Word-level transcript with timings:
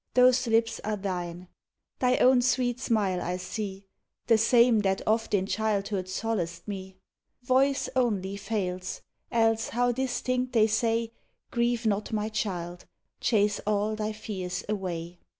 Those 0.15 0.47
lips 0.47 0.81
are 0.83 0.97
thine,— 0.97 1.47
thy 1.99 2.17
own 2.17 2.41
sweet 2.41 2.79
smile 2.79 3.21
I 3.21 3.37
SL*e, 3.37 3.85
The 4.25 4.37
same 4.39 4.79
that 4.79 5.03
oft 5.05 5.35
in 5.35 5.45
childhood 5.45 6.09
solaced 6.09 6.67
me; 6.67 6.97
Voice 7.43 7.87
only 7.95 8.35
fails, 8.35 9.01
else 9.31 9.69
how 9.69 9.91
distinct 9.91 10.53
they 10.53 10.65
say," 10.65 11.11
Grieve 11.51 11.85
not, 11.85 12.11
my 12.11 12.29
child; 12.29 12.85
chase 13.19 13.59
all 13.67 13.95
thy 13.95 14.11
fears 14.11 14.63
away! 14.67 15.19